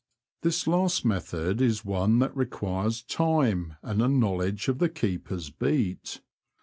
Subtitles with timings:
[0.41, 5.51] This last method is one that re quires time and a knowledge of the keeper's
[5.51, 6.21] beat.